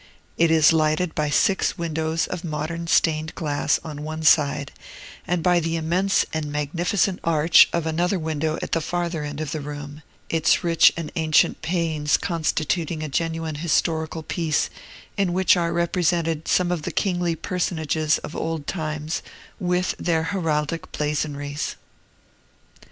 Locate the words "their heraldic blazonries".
19.99-21.75